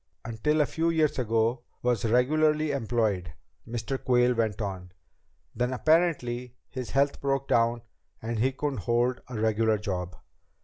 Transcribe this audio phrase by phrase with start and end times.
[0.25, 3.35] "...until a few years ago was regularly employed,"
[3.67, 4.03] Mr.
[4.03, 4.91] Quayle went on.
[5.53, 7.83] "Then, apparently, his health broke down
[8.19, 10.15] and he couldn't hold a regular job.